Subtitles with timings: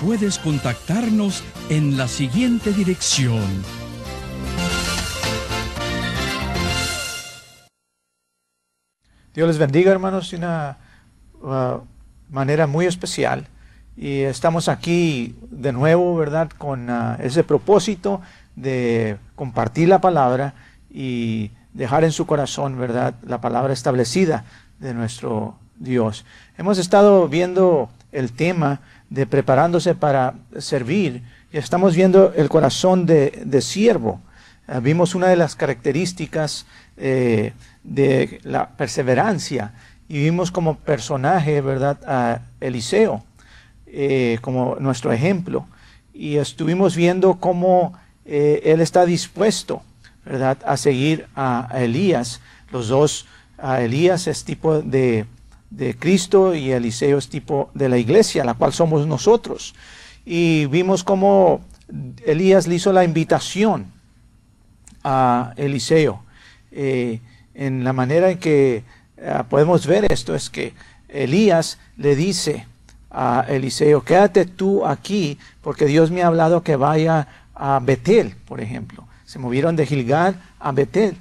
[0.00, 3.44] puedes contactarnos en la siguiente dirección.
[9.34, 10.78] Dios les bendiga, hermanos, de una
[11.42, 11.80] uh,
[12.30, 13.46] manera muy especial.
[13.96, 18.22] Y estamos aquí de nuevo, ¿verdad?, con uh, ese propósito
[18.56, 20.54] de compartir la palabra
[20.90, 24.44] y dejar en su corazón, ¿verdad?, la palabra establecida
[24.78, 26.24] de nuestro Dios.
[26.56, 31.22] Hemos estado viendo el tema de preparándose para servir
[31.52, 34.20] estamos viendo el corazón de, siervo.
[34.66, 37.52] Ah, vimos una de las características eh,
[37.82, 39.72] de la perseverancia
[40.08, 43.24] y vimos como personaje, ¿verdad?, a Eliseo
[43.86, 45.66] eh, como nuestro ejemplo.
[46.12, 49.82] Y estuvimos viendo cómo eh, él está dispuesto,
[50.24, 52.40] ¿verdad?, a seguir a, Elías.
[52.70, 53.26] Los dos,
[53.58, 55.26] a Elías es tipo de,
[55.70, 59.74] de Cristo y Eliseo es tipo de la iglesia, la cual somos nosotros.
[60.26, 61.60] Y vimos cómo
[62.24, 63.86] Elías le hizo la invitación
[65.02, 66.22] a Eliseo.
[66.72, 67.20] Eh,
[67.54, 68.84] en la manera en que
[69.16, 70.74] eh, podemos ver esto es que
[71.08, 72.66] Elías le dice
[73.10, 78.60] a Eliseo, quédate tú aquí porque Dios me ha hablado que vaya a Betel, por
[78.60, 79.06] ejemplo.
[79.24, 81.16] Se movieron de Gilgal a Betel.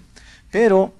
[0.51, 0.93] Pero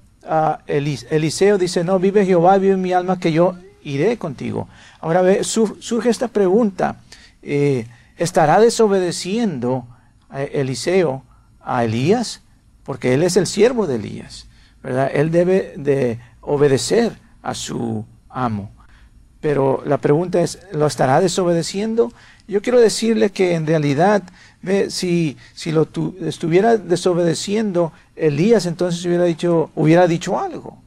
[0.68, 4.68] Eliseo dice, no, vive Jehová, vive mi alma, que yo iré contigo.
[5.00, 6.98] Ahora ve, surge esta pregunta,
[7.42, 9.88] eh, ¿estará desobedeciendo
[10.32, 11.24] Eliseo
[11.62, 12.42] a Elías?
[12.84, 14.48] Porque él es el siervo de Elías,
[14.84, 15.10] ¿verdad?
[15.14, 18.72] Él debe de obedecer a su amo.
[19.42, 22.12] Pero la pregunta es, ¿lo estará desobedeciendo?
[22.48, 24.24] Yo quiero decirle que en realidad,
[24.62, 25.88] ve, si, si lo
[26.22, 30.82] estuviera desobedeciendo, Elías entonces hubiera dicho, hubiera dicho algo.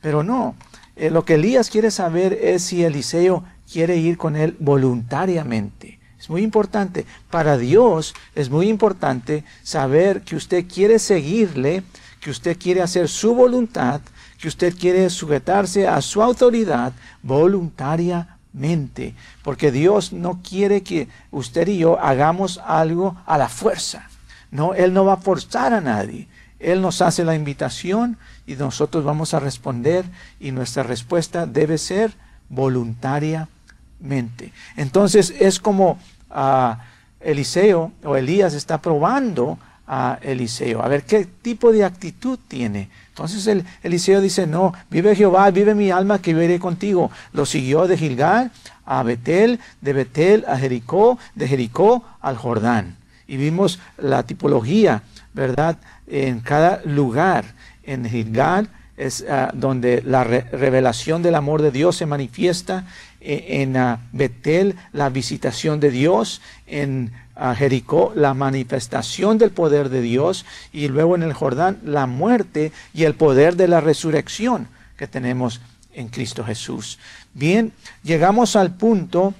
[0.00, 0.54] Pero no.
[0.96, 5.98] Eh, lo que Elías quiere saber es si Eliseo quiere ir con él voluntariamente.
[6.18, 7.04] Es muy importante.
[7.30, 11.82] Para Dios es muy importante saber que usted quiere seguirle,
[12.20, 14.00] que usted quiere hacer su voluntad,
[14.38, 19.14] que usted quiere sujetarse a su autoridad voluntariamente.
[19.42, 24.08] Porque Dios no quiere que usted y yo hagamos algo a la fuerza.
[24.50, 26.28] No, Él no va a forzar a nadie.
[26.58, 28.16] Él nos hace la invitación
[28.46, 30.04] y nosotros vamos a responder
[30.40, 32.12] y nuestra respuesta debe ser
[32.48, 34.52] voluntariamente.
[34.76, 35.98] Entonces es como
[36.30, 36.80] ah,
[37.20, 42.90] Eliseo o Elías está probando a Eliseo, a ver qué tipo de actitud tiene.
[43.18, 47.10] Entonces el, Eliseo dice, no, vive Jehová, vive mi alma, que yo iré contigo.
[47.32, 48.52] Lo siguió de Gilgal
[48.86, 52.96] a Betel, de Betel a Jericó, de Jericó al Jordán.
[53.26, 55.02] Y vimos la tipología,
[55.34, 55.78] ¿verdad?
[56.06, 57.44] En cada lugar,
[57.82, 62.84] en Gilgal es ah, donde la revelación del amor de Dios se manifiesta,
[63.20, 67.12] e, en uh, Betel la visitación de Dios, en
[67.54, 73.04] Jericó la manifestación del poder de Dios y luego en el Jordán la muerte y
[73.04, 75.60] el poder de la resurrección que tenemos
[75.92, 76.98] en Cristo Jesús.
[77.34, 77.72] Bien,
[78.02, 79.34] llegamos al punto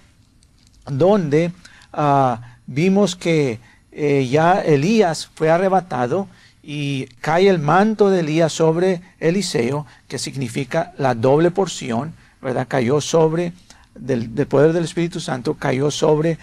[0.86, 1.52] donde
[1.92, 3.58] ah, vimos que
[3.92, 6.28] eh, ya Elías fue arrebatado
[6.62, 12.66] y cae el manto de Elías sobre Eliseo, que significa la doble porción, ¿verdad?
[12.68, 13.52] Cayó sobre,
[13.94, 16.38] del, del poder del Espíritu Santo, cayó sobre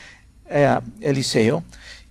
[0.49, 1.63] eh, Eliseo,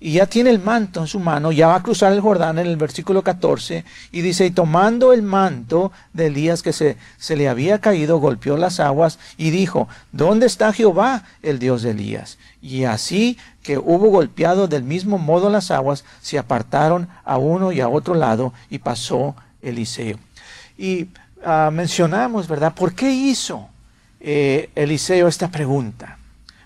[0.04, 2.66] y ya tiene el manto en su mano, ya va a cruzar el Jordán en
[2.66, 7.48] el versículo 14, y dice, y tomando el manto de Elías que se, se le
[7.48, 12.36] había caído, golpeó las aguas y dijo, ¿dónde está Jehová, el Dios de Elías?
[12.60, 17.80] Y así que hubo golpeado del mismo modo las aguas, se apartaron a uno y
[17.80, 20.18] a otro lado, y pasó Eliseo.
[20.76, 21.08] Y
[21.44, 22.74] ah, mencionamos, ¿verdad?
[22.74, 23.68] ¿Por qué hizo
[24.20, 26.18] eh, Eliseo esta pregunta?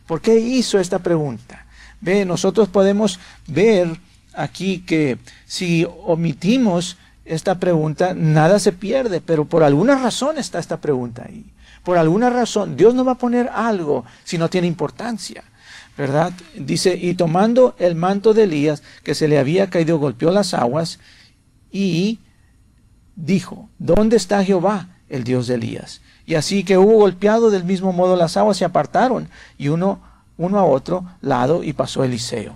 [0.08, 1.66] ¿Por qué hizo esta pregunta?
[2.00, 3.88] Ve, nosotros podemos ver
[4.32, 6.96] aquí que si omitimos
[7.26, 11.44] esta pregunta, nada se pierde, pero por alguna razón está esta pregunta ahí.
[11.84, 15.44] Por alguna razón, Dios no va a poner algo si no tiene importancia.
[15.99, 16.32] ¿verdad?
[16.56, 21.00] Dice, y tomando el manto de Elías que se le había caído, golpeó las aguas
[21.70, 22.20] y
[23.16, 26.00] dijo, ¿dónde está Jehová, el Dios de Elías?
[26.28, 29.98] Y así que hubo golpeado del mismo modo las aguas se apartaron y uno,
[30.36, 32.54] uno a otro lado y pasó Eliseo.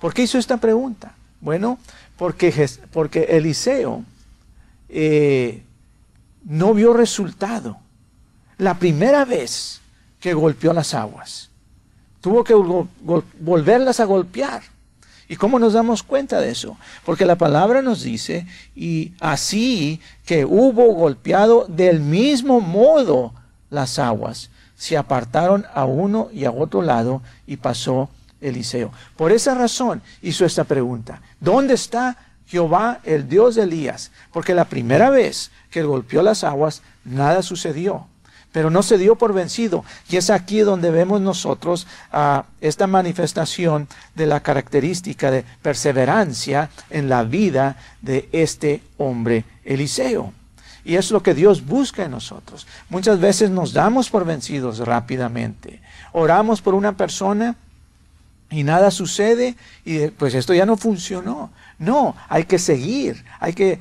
[0.00, 1.12] ¿Por qué hizo esta pregunta?
[1.42, 1.78] Bueno,
[2.16, 4.04] porque, porque Eliseo
[4.88, 5.62] eh,
[6.44, 7.76] no vio resultado.
[8.56, 9.82] La primera vez
[10.18, 11.50] que golpeó las aguas,
[12.22, 14.62] tuvo que volverlas a golpear.
[15.30, 16.76] ¿Y cómo nos damos cuenta de eso?
[17.04, 23.32] Porque la palabra nos dice, y así que hubo golpeado del mismo modo
[23.70, 28.10] las aguas, se apartaron a uno y a otro lado y pasó
[28.40, 28.90] Eliseo.
[29.16, 31.22] Por esa razón hizo esta pregunta.
[31.38, 32.16] ¿Dónde está
[32.48, 34.10] Jehová, el Dios de Elías?
[34.32, 38.08] Porque la primera vez que golpeó las aguas, nada sucedió
[38.52, 39.84] pero no se dio por vencido.
[40.08, 47.08] Y es aquí donde vemos nosotros ah, esta manifestación de la característica de perseverancia en
[47.08, 50.32] la vida de este hombre Eliseo.
[50.84, 52.66] Y es lo que Dios busca en nosotros.
[52.88, 55.80] Muchas veces nos damos por vencidos rápidamente.
[56.12, 57.56] Oramos por una persona
[58.50, 59.54] y nada sucede
[59.84, 61.50] y pues esto ya no funcionó.
[61.78, 63.78] No, hay que seguir, hay que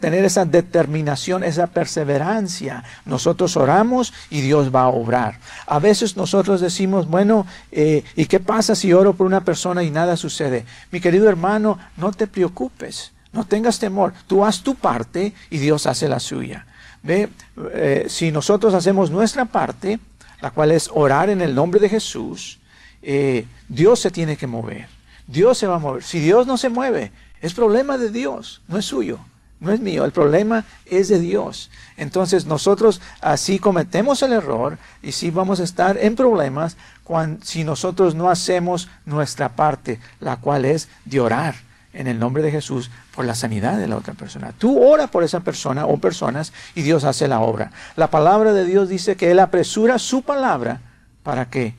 [0.00, 2.84] tener esa determinación, esa perseverancia.
[3.04, 5.40] Nosotros oramos y Dios va a obrar.
[5.66, 9.90] A veces nosotros decimos, bueno, eh, ¿y qué pasa si oro por una persona y
[9.90, 10.66] nada sucede?
[10.92, 14.12] Mi querido hermano, no te preocupes, no tengas temor.
[14.28, 16.66] Tú haz tu parte y Dios hace la suya.
[17.02, 17.28] Ve,
[17.72, 19.98] eh, si nosotros hacemos nuestra parte,
[20.40, 22.60] la cual es orar en el nombre de Jesús,
[23.02, 24.88] eh, Dios se tiene que mover.
[25.26, 26.02] Dios se va a mover.
[26.02, 29.18] Si Dios no se mueve, es problema de Dios, no es suyo,
[29.60, 30.04] no es mío.
[30.04, 31.70] El problema es de Dios.
[31.96, 37.64] Entonces nosotros así cometemos el error y sí vamos a estar en problemas cuando, si
[37.64, 41.54] nosotros no hacemos nuestra parte, la cual es de orar
[41.92, 44.52] en el nombre de Jesús por la sanidad de la otra persona.
[44.56, 47.72] Tú ora por esa persona o personas y Dios hace la obra.
[47.96, 50.80] La palabra de Dios dice que Él apresura su palabra
[51.22, 51.74] para que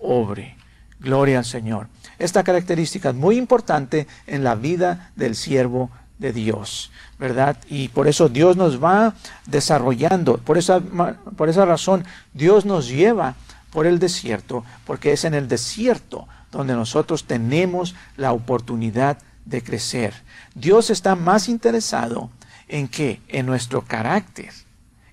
[0.00, 0.56] obre.
[1.02, 1.88] Gloria al Señor.
[2.18, 7.56] Esta característica es muy importante en la vida del siervo de Dios, ¿verdad?
[7.68, 9.14] Y por eso Dios nos va
[9.46, 13.34] desarrollando, por esa, por esa razón Dios nos lleva
[13.72, 20.14] por el desierto, porque es en el desierto donde nosotros tenemos la oportunidad de crecer.
[20.54, 22.30] Dios está más interesado
[22.68, 23.20] en qué?
[23.28, 24.50] En nuestro carácter.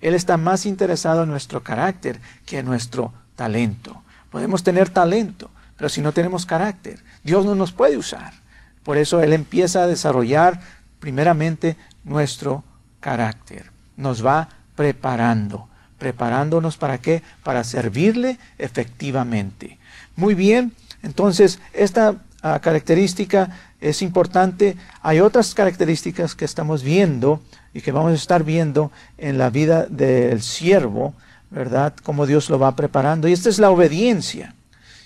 [0.00, 4.02] Él está más interesado en nuestro carácter que en nuestro talento.
[4.30, 8.34] Podemos tener talento, pero si no tenemos carácter, Dios no nos puede usar.
[8.82, 10.60] Por eso Él empieza a desarrollar
[10.98, 11.74] primeramente
[12.04, 12.62] nuestro
[13.00, 13.70] carácter.
[13.96, 15.70] Nos va preparando.
[15.96, 17.22] ¿Preparándonos para qué?
[17.42, 19.78] Para servirle efectivamente.
[20.16, 23.48] Muy bien, entonces esta ah, característica
[23.80, 24.76] es importante.
[25.00, 27.40] Hay otras características que estamos viendo
[27.72, 31.14] y que vamos a estar viendo en la vida del siervo,
[31.48, 31.94] ¿verdad?
[32.02, 33.28] Cómo Dios lo va preparando.
[33.28, 34.54] Y esta es la obediencia.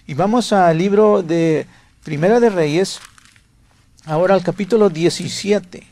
[0.07, 1.67] Y vamos al libro de
[2.03, 3.01] Primera de Reyes,
[4.05, 5.83] ahora al capítulo 17.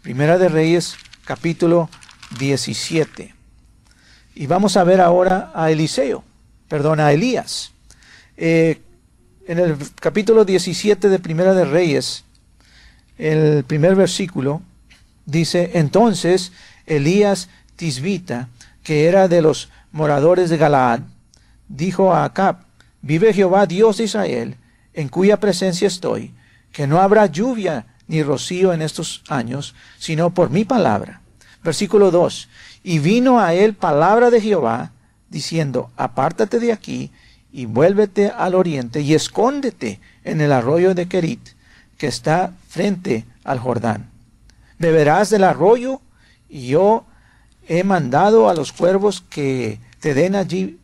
[0.00, 0.94] Primera de Reyes,
[1.24, 1.90] capítulo
[2.38, 3.34] 17.
[4.36, 6.22] Y vamos a ver ahora a Eliseo,
[6.68, 7.72] perdón, a Elías.
[8.36, 8.80] Eh,
[9.48, 12.22] en el capítulo 17 de Primera de Reyes,
[13.18, 14.62] el primer versículo,
[15.26, 16.52] dice, entonces
[16.86, 18.50] Elías Tisbita,
[18.84, 21.00] que era de los moradores de Galaad,
[21.66, 22.70] dijo a Acab,
[23.02, 24.56] Vive Jehová Dios de Israel,
[24.94, 26.32] en cuya presencia estoy,
[26.70, 31.20] que no habrá lluvia ni rocío en estos años, sino por mi palabra.
[31.64, 32.48] Versículo 2.
[32.84, 34.92] Y vino a él palabra de Jehová,
[35.28, 37.10] diciendo, apártate de aquí
[37.52, 41.40] y vuélvete al oriente y escóndete en el arroyo de Kerit,
[41.98, 44.10] que está frente al Jordán.
[44.78, 46.00] Beberás del arroyo
[46.48, 47.04] y yo
[47.68, 50.78] he mandado a los cuervos que te den allí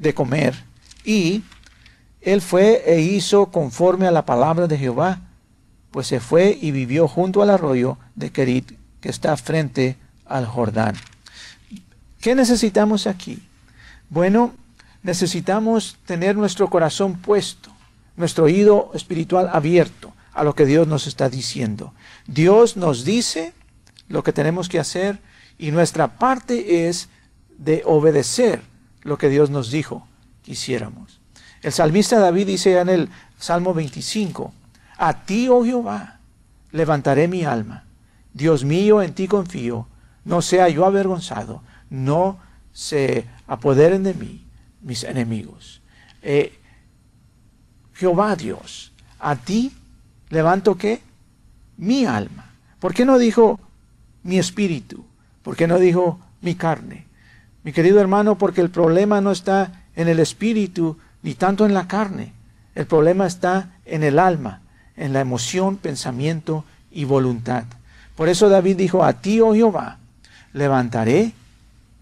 [0.00, 0.54] de comer.
[1.04, 1.42] Y
[2.20, 5.20] él fue e hizo conforme a la palabra de Jehová,
[5.90, 10.96] pues se fue y vivió junto al arroyo de Kerit, que está frente al Jordán.
[12.20, 13.42] ¿Qué necesitamos aquí?
[14.08, 14.52] Bueno,
[15.02, 17.70] necesitamos tener nuestro corazón puesto,
[18.16, 21.94] nuestro oído espiritual abierto a lo que Dios nos está diciendo.
[22.26, 23.52] Dios nos dice
[24.08, 25.18] lo que tenemos que hacer
[25.58, 27.08] y nuestra parte es
[27.58, 28.69] de obedecer
[29.02, 30.06] lo que Dios nos dijo
[30.42, 31.20] que hiciéramos.
[31.62, 34.52] El salmista David dice en el Salmo 25,
[34.98, 36.18] a ti, oh Jehová,
[36.72, 37.84] levantaré mi alma.
[38.32, 39.86] Dios mío, en ti confío,
[40.24, 42.38] no sea yo avergonzado, no
[42.72, 44.44] se apoderen de mí
[44.82, 45.80] mis enemigos.
[46.22, 46.56] eh,
[47.94, 49.72] Jehová Dios, a ti
[50.30, 51.02] levanto qué?
[51.76, 52.50] Mi alma.
[52.78, 53.60] ¿Por qué no dijo
[54.22, 55.04] mi espíritu?
[55.42, 57.06] ¿Por qué no dijo mi carne?
[57.62, 61.86] Mi querido hermano, porque el problema no está en el espíritu ni tanto en la
[61.86, 62.32] carne.
[62.74, 64.62] El problema está en el alma,
[64.96, 67.64] en la emoción, pensamiento y voluntad.
[68.16, 69.98] Por eso David dijo, a ti, oh Jehová,
[70.52, 71.32] levantaré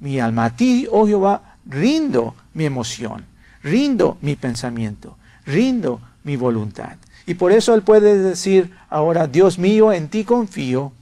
[0.01, 0.47] mi alma.
[0.47, 3.25] A ti, oh Jehová, rindo mi emoción,
[3.63, 6.97] rindo mi pensamiento, rindo mi voluntad.
[7.27, 10.93] Y por eso él puede decir ahora, Dios mío, en ti confío,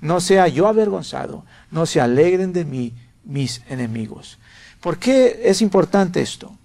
[0.00, 2.92] no sea yo avergonzado, no se alegren de mí
[3.26, 4.38] mis enemigos.
[4.80, 6.56] ¿Por qué es importante esto?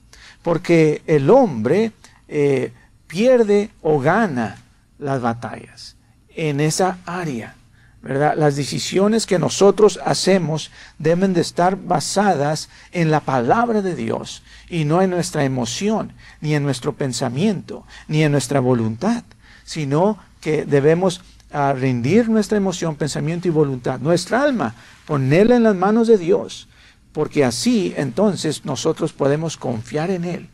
[0.41, 1.91] Porque el hombre
[2.27, 2.71] eh,
[3.07, 4.61] pierde o gana
[4.97, 5.95] las batallas
[6.35, 7.55] en esa área.
[8.01, 8.33] ¿verdad?
[8.35, 14.85] Las decisiones que nosotros hacemos deben de estar basadas en la palabra de Dios y
[14.85, 19.23] no en nuestra emoción, ni en nuestro pensamiento, ni en nuestra voluntad,
[19.65, 21.21] sino que debemos
[21.51, 26.67] ah, rendir nuestra emoción, pensamiento y voluntad, nuestra alma, ponerla en las manos de Dios,
[27.12, 30.50] porque así entonces nosotros podemos confiar en Él.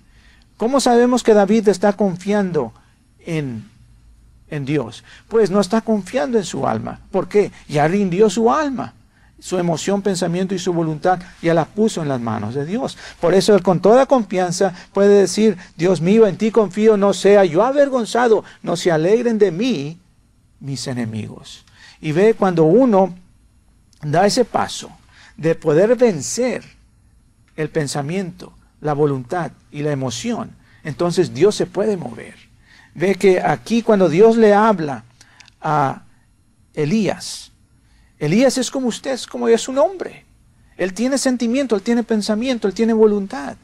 [0.58, 2.74] ¿Cómo sabemos que David está confiando
[3.25, 3.77] en
[4.50, 5.04] en Dios.
[5.27, 7.00] Pues no está confiando en su alma.
[7.12, 7.51] ¿Por qué?
[7.68, 8.94] Ya rindió su alma.
[9.39, 12.98] Su emoción, pensamiento y su voluntad ya la puso en las manos de Dios.
[13.22, 17.46] Por eso él con toda confianza puede decir, Dios mío, en ti confío, no sea
[17.46, 20.00] yo avergonzado, no se alegren de mí
[20.59, 21.65] mis enemigos.
[22.01, 23.15] Y ve cuando uno
[24.01, 24.91] da ese paso
[25.35, 26.63] de poder vencer
[27.55, 30.51] el pensamiento, la voluntad y la emoción,
[30.83, 32.35] entonces Dios se puede mover.
[32.93, 35.03] Ve que aquí cuando Dios le habla
[35.61, 36.03] a
[36.73, 37.51] Elías,
[38.19, 40.25] Elías es como usted, es como es un hombre.
[40.77, 43.57] Él tiene sentimiento, él tiene pensamiento, él tiene voluntad.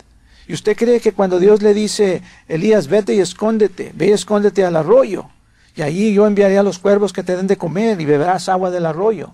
[0.47, 4.65] Y usted cree que cuando Dios le dice, Elías, vete y escóndete, ve y escóndete
[4.65, 5.29] al arroyo,
[5.75, 8.69] y allí yo enviaré a los cuervos que te den de comer y beberás agua
[8.69, 9.33] del arroyo.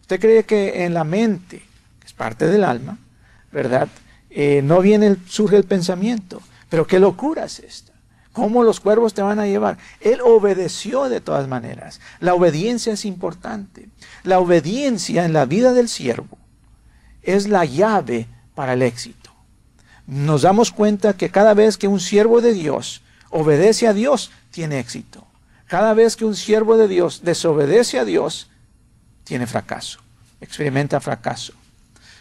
[0.00, 1.62] Usted cree que en la mente,
[2.00, 2.98] que es parte del alma,
[3.50, 3.88] ¿verdad?
[4.30, 6.40] Eh, no viene, surge el pensamiento.
[6.68, 7.92] Pero qué locura es esta.
[8.32, 9.76] ¿Cómo los cuervos te van a llevar?
[10.00, 12.00] Él obedeció de todas maneras.
[12.18, 13.90] La obediencia es importante.
[14.22, 16.38] La obediencia en la vida del siervo
[17.22, 19.30] es la llave para el éxito.
[20.06, 24.78] Nos damos cuenta que cada vez que un siervo de Dios obedece a Dios, tiene
[24.78, 25.26] éxito.
[25.72, 28.50] Cada vez que un siervo de Dios desobedece a Dios,
[29.24, 30.00] tiene fracaso,
[30.38, 31.54] experimenta fracaso.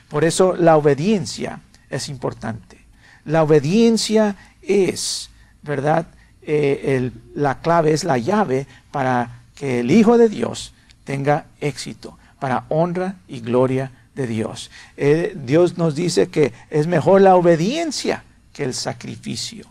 [0.08, 2.80] Por eso la obediencia es importante.
[3.26, 5.32] La obediencia es
[5.64, 6.08] ¿verdad?
[6.44, 12.64] Eh, la clave es la llave para que el Hijo de Dios tenga éxito, para
[12.70, 14.72] honra y gloria de Dios.
[14.96, 19.66] Eh, Dios nos dice que es mejor la obediencia que el sacrificio,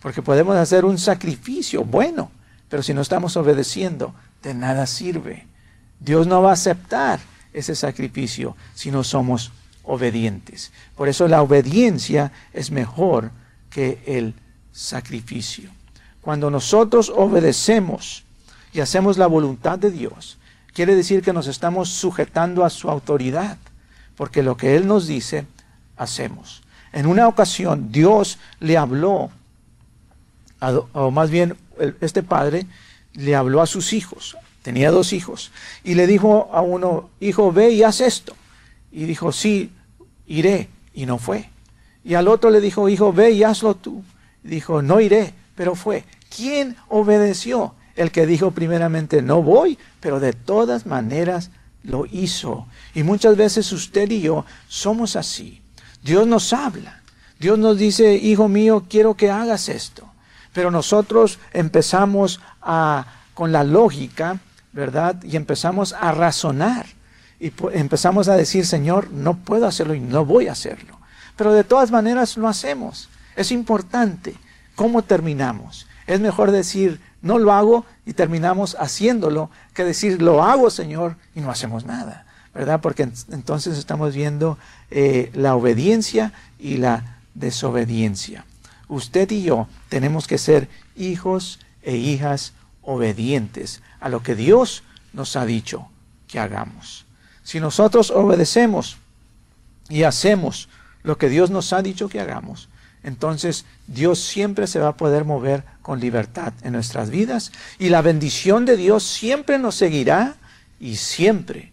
[0.00, 2.30] porque podemos hacer un sacrificio bueno,
[2.68, 5.46] pero si no estamos obedeciendo, de nada sirve.
[6.00, 7.20] Dios no va a aceptar
[7.52, 9.52] ese sacrificio si no somos
[9.84, 10.72] obedientes.
[10.94, 13.30] Por eso la obediencia es mejor
[13.70, 14.34] que el
[14.72, 15.70] sacrificio.
[16.20, 18.24] Cuando nosotros obedecemos
[18.72, 20.38] y hacemos la voluntad de Dios,
[20.74, 23.58] quiere decir que nos estamos sujetando a su autoridad,
[24.16, 25.46] porque lo que Él nos dice,
[25.96, 26.62] hacemos.
[26.92, 29.30] En una ocasión Dios le habló,
[30.92, 31.56] o más bien
[32.00, 32.66] este padre
[33.14, 35.52] le habló a sus hijos, tenía dos hijos,
[35.84, 38.34] y le dijo a uno, hijo, ve y haz esto.
[38.92, 39.72] Y dijo, sí,
[40.26, 41.50] iré, y no fue.
[42.04, 44.02] Y al otro le dijo, hijo, ve y hazlo tú
[44.46, 46.04] dijo, no iré, pero fue.
[46.34, 47.74] ¿Quién obedeció?
[47.94, 51.50] El que dijo primeramente, no voy, pero de todas maneras
[51.82, 52.66] lo hizo.
[52.94, 55.62] Y muchas veces usted y yo somos así.
[56.02, 57.02] Dios nos habla.
[57.38, 60.08] Dios nos dice, hijo mío, quiero que hagas esto.
[60.56, 62.40] Pero nosotros empezamos
[63.34, 64.38] con la lógica,
[64.72, 65.22] ¿verdad?
[65.22, 66.86] Y empezamos a razonar.
[67.38, 70.98] Y empezamos a decir, Señor, no puedo hacerlo y no voy a hacerlo.
[71.36, 73.10] Pero de todas maneras lo hacemos.
[73.36, 74.34] Es importante
[74.76, 75.86] cómo terminamos.
[76.06, 81.40] Es mejor decir, no lo hago y terminamos haciéndolo, que decir, lo hago, Señor, y
[81.40, 82.24] no hacemos nada.
[82.54, 82.80] ¿Verdad?
[82.80, 84.56] Porque entonces estamos viendo
[84.90, 88.46] eh, la obediencia y la desobediencia.
[88.88, 92.52] Usted y yo tenemos que ser hijos e hijas
[92.82, 95.88] obedientes a lo que Dios nos ha dicho
[96.28, 97.04] que hagamos.
[97.42, 98.96] Si nosotros obedecemos
[99.88, 100.68] y hacemos
[101.02, 102.68] lo que Dios nos ha dicho que hagamos,
[103.02, 108.02] entonces Dios siempre se va a poder mover con libertad en nuestras vidas y la
[108.02, 110.34] bendición de Dios siempre nos seguirá
[110.80, 111.72] y siempre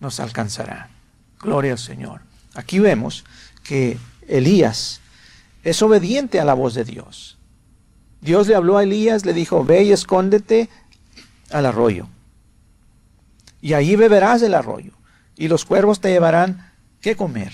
[0.00, 0.90] nos alcanzará.
[1.38, 2.22] Gloria al Señor.
[2.54, 3.24] Aquí vemos
[3.62, 5.00] que Elías
[5.62, 7.38] es obediente a la voz de Dios.
[8.20, 10.68] Dios le habló a Elías, le dijo, ve y escóndete
[11.50, 12.08] al arroyo.
[13.60, 14.92] Y ahí beberás del arroyo.
[15.36, 17.52] Y los cuervos te llevarán qué comer.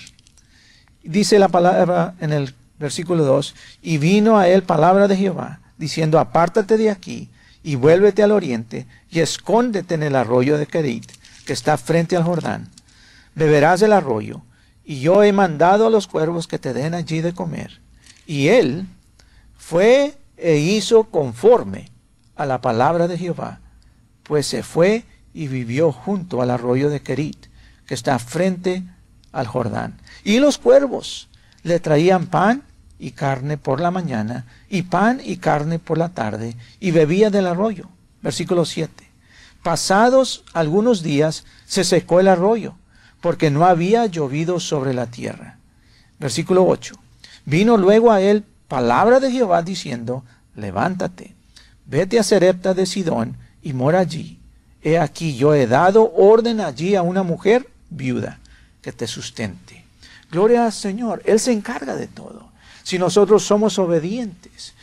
[1.03, 6.17] Dice la palabra en el versículo 2, y vino a él palabra de Jehová, diciendo,
[6.19, 7.29] apártate de aquí
[7.61, 11.11] y vuélvete al oriente y escóndete en el arroyo de Kerit,
[11.45, 12.69] que está frente al Jordán.
[13.35, 14.41] Beberás del arroyo,
[14.85, 17.79] y yo he mandado a los cuervos que te den allí de comer.
[18.29, 18.85] Y él
[19.57, 21.89] fue e hizo conforme
[22.35, 23.59] a la palabra de Jehová,
[24.21, 27.47] pues se fue y vivió junto al arroyo de Kerit,
[27.87, 28.83] que está frente
[29.31, 29.97] al Jordán.
[30.23, 31.27] Y los cuervos
[31.63, 32.61] le traían pan
[32.99, 37.47] y carne por la mañana, y pan y carne por la tarde, y bebía del
[37.47, 37.89] arroyo.
[38.21, 39.09] Versículo 7.
[39.63, 42.75] Pasados algunos días se secó el arroyo,
[43.21, 45.57] porque no había llovido sobre la tierra.
[46.19, 46.93] Versículo 8.
[47.49, 50.23] Vino luego a él palabra de Jehová diciendo,
[50.55, 51.33] levántate,
[51.87, 54.39] vete a Serepta de Sidón y mora allí.
[54.83, 58.39] He aquí yo he dado orden allí a una mujer viuda
[58.83, 59.83] que te sustente.
[60.31, 62.51] Gloria al Señor, Él se encarga de todo.
[62.83, 64.75] Si nosotros somos obedientes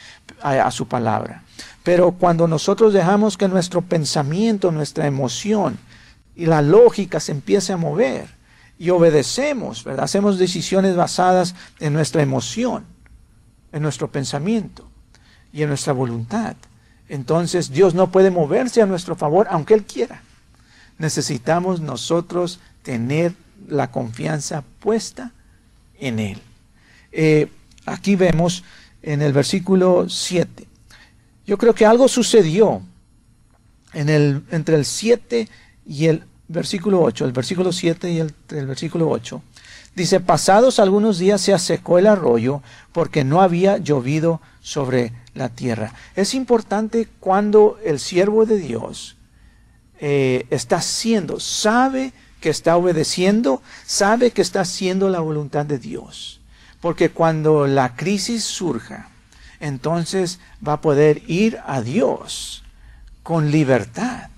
[0.42, 1.44] a, a su palabra.
[1.84, 5.78] Pero cuando nosotros dejamos que nuestro pensamiento, nuestra emoción
[6.34, 8.35] y la lógica se empiece a mover
[8.78, 10.04] y obedecemos, ¿verdad?
[10.04, 12.84] Hacemos decisiones basadas en nuestra emoción,
[13.72, 14.88] en nuestro pensamiento
[15.52, 16.56] y en nuestra voluntad.
[17.08, 20.22] Entonces Dios no puede moverse a nuestro favor aunque Él quiera.
[20.98, 23.34] Necesitamos nosotros tener
[23.68, 25.32] la confianza puesta
[25.98, 26.42] en Él.
[27.12, 27.48] Eh,
[27.86, 28.64] aquí vemos
[29.02, 30.66] en el versículo 7.
[31.46, 32.82] Yo creo que algo sucedió
[33.92, 35.48] en el, entre el 7
[35.86, 38.34] y el versículo 8, el versículo 7 y el,
[38.66, 39.42] versículo 8.
[39.94, 42.62] Dice, pasados algunos días se secó el arroyo
[42.92, 45.92] porque no había llovido sobre la tierra.
[46.14, 49.16] Es importante cuando el siervo de Dios
[49.98, 56.40] eh, está haciendo, sabe que está obedeciendo, sabe que está haciendo la voluntad de Dios.
[56.80, 59.08] Porque cuando la crisis surja,
[59.60, 62.62] entonces va a poder ir a Dios
[63.22, 64.28] con libertad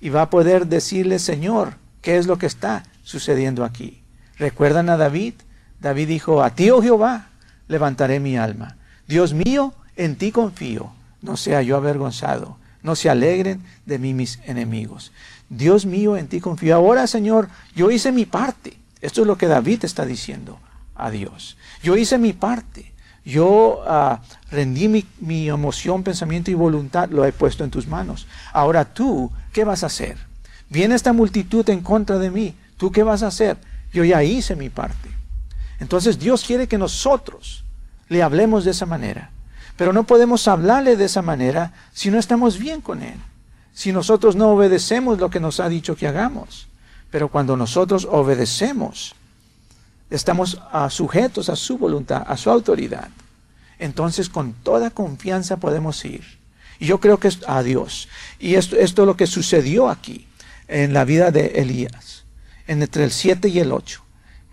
[0.00, 4.02] y va a poder decirle, Señor, ¿qué es lo que está sucediendo aquí?
[4.38, 5.34] ¿Recuerdan a David?
[5.80, 7.28] David dijo, a ti, oh Jehová,
[7.68, 8.76] levantaré mi alma.
[9.06, 14.38] Dios mío, en ti confío, no sea yo avergonzado, no se alegren de mí mis
[14.44, 15.12] enemigos.
[15.48, 16.76] Dios mío, en ti confío.
[16.76, 18.76] Ahora, Señor, yo hice mi parte.
[19.00, 20.58] Esto es lo que David está diciendo
[20.94, 21.56] a Dios.
[21.82, 22.92] Yo hice mi parte.
[23.28, 28.26] Yo ah, rendí mi, mi emoción, pensamiento y voluntad, lo he puesto en tus manos.
[28.52, 30.16] Ahora tú, ¿qué vas a hacer?
[30.70, 32.54] Viene esta multitud en contra de mí.
[32.78, 33.58] ¿Tú qué vas a hacer?
[33.92, 35.10] Yo ya hice mi parte.
[35.78, 37.64] Entonces Dios quiere que nosotros
[38.08, 39.30] le hablemos de esa manera.
[39.76, 43.18] Pero no podemos hablarle de esa manera si no estamos bien con Él
[43.78, 46.66] si nosotros no obedecemos lo que nos ha dicho que hagamos.
[47.12, 49.14] Pero cuando nosotros obedecemos,
[50.10, 53.08] estamos sujetos a su voluntad, a su autoridad.
[53.78, 56.38] Entonces con toda confianza podemos ir.
[56.78, 58.08] Y yo creo que es a Dios.
[58.38, 60.26] Y esto, esto es lo que sucedió aquí
[60.68, 62.24] en la vida de Elías,
[62.66, 64.02] entre el 7 y el 8.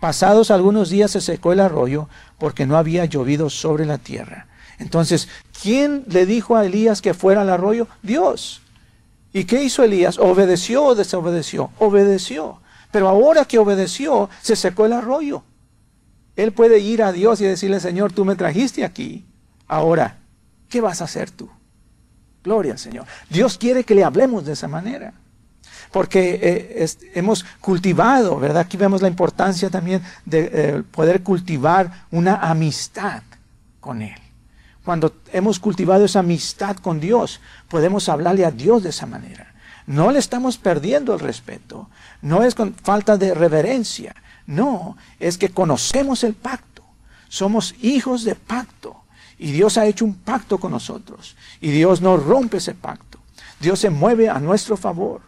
[0.00, 4.48] Pasados algunos días se secó el arroyo porque no había llovido sobre la tierra.
[4.78, 5.28] Entonces,
[5.62, 7.88] ¿quién le dijo a Elías que fuera al arroyo?
[8.02, 8.60] Dios.
[9.32, 10.18] ¿Y qué hizo Elías?
[10.18, 11.70] ¿Obedeció o desobedeció?
[11.78, 12.60] Obedeció.
[12.96, 15.42] Pero ahora que obedeció, se secó el arroyo.
[16.34, 19.26] Él puede ir a Dios y decirle, Señor, tú me trajiste aquí.
[19.68, 20.16] Ahora,
[20.70, 21.46] ¿qué vas a hacer tú?
[22.42, 23.04] Gloria al Señor.
[23.28, 25.12] Dios quiere que le hablemos de esa manera.
[25.92, 28.62] Porque eh, hemos cultivado, ¿verdad?
[28.62, 33.22] Aquí vemos la importancia también de eh, poder cultivar una amistad
[33.78, 34.16] con Él.
[34.86, 39.52] Cuando hemos cultivado esa amistad con Dios, podemos hablarle a Dios de esa manera.
[39.86, 41.88] No le estamos perdiendo el respeto.
[42.22, 44.14] No es con falta de reverencia.
[44.46, 46.82] No, es que conocemos el pacto.
[47.28, 49.02] Somos hijos de pacto.
[49.38, 51.36] Y Dios ha hecho un pacto con nosotros.
[51.60, 53.18] Y Dios no rompe ese pacto.
[53.60, 55.20] Dios se mueve a nuestro favor.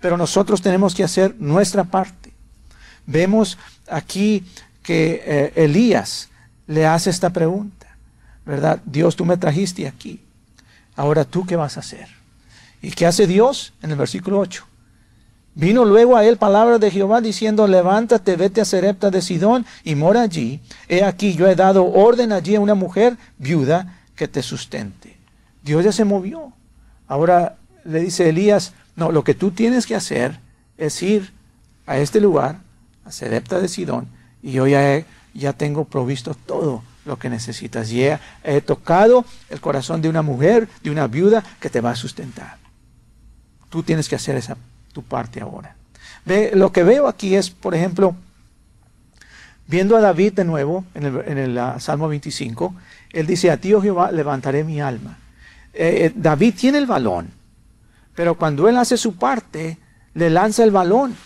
[0.00, 2.32] Pero nosotros tenemos que hacer nuestra parte.
[3.06, 4.44] Vemos aquí
[4.82, 6.28] que eh, Elías
[6.66, 7.82] le hace esta pregunta.
[8.44, 8.80] ¿verdad?
[8.84, 10.20] Dios, tú me trajiste aquí.
[10.96, 12.08] Ahora tú qué vas a hacer.
[12.82, 13.72] ¿Y qué hace Dios?
[13.80, 14.66] En el versículo 8.
[15.54, 19.94] Vino luego a él palabra de Jehová diciendo, levántate, vete a Serepta de Sidón y
[19.94, 20.60] mora allí.
[20.88, 25.16] He aquí, yo he dado orden allí a una mujer viuda que te sustente.
[25.62, 26.52] Dios ya se movió.
[27.06, 30.40] Ahora le dice Elías, no, lo que tú tienes que hacer
[30.78, 31.32] es ir
[31.86, 32.58] a este lugar,
[33.04, 34.08] a Serepta de Sidón,
[34.42, 37.92] y yo ya, ya tengo provisto todo lo que necesitas.
[37.92, 41.90] Y he, he tocado el corazón de una mujer, de una viuda que te va
[41.90, 42.61] a sustentar.
[43.72, 44.54] Tú tienes que hacer esa
[44.92, 45.74] tu parte ahora.
[46.26, 48.14] Ve, lo que veo aquí es, por ejemplo,
[49.66, 52.74] viendo a David de nuevo en el, el uh, Salmo 25,
[53.14, 55.16] él dice, a ti, oh Jehová, levantaré mi alma.
[55.72, 57.30] Eh, eh, David tiene el balón,
[58.14, 59.78] pero cuando él hace su parte,
[60.12, 61.16] le lanza el balón